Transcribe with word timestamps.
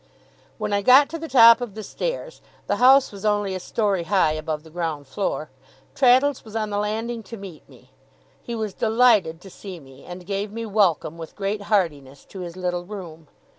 When 0.57 0.73
I 0.73 0.81
got 0.81 1.09
to 1.09 1.19
the 1.19 1.27
top 1.27 1.61
of 1.61 1.75
the 1.75 1.83
stairs 1.83 2.41
the 2.65 2.77
house 2.77 3.11
was 3.11 3.23
only 3.23 3.53
a 3.53 3.59
story 3.59 4.05
high 4.05 4.31
above 4.31 4.63
the 4.63 4.71
ground 4.71 5.05
floor 5.05 5.51
Traddles 5.93 6.43
was 6.43 6.55
on 6.55 6.71
the 6.71 6.79
landing 6.79 7.21
to 7.21 7.37
meet 7.37 7.69
me. 7.69 7.91
He 8.41 8.55
was 8.55 8.73
delighted 8.73 9.39
to 9.41 9.51
see 9.51 9.79
me, 9.79 10.03
and 10.05 10.25
gave 10.25 10.51
me 10.51 10.65
welcome, 10.65 11.19
with 11.19 11.35
great 11.35 11.61
heartiness, 11.69 12.25
to 12.29 12.39
his 12.39 12.57
little 12.57 12.83
room. 12.83 13.27